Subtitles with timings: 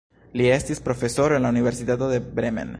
[0.39, 2.69] Li estis profesoro en la Universitato de Bremen.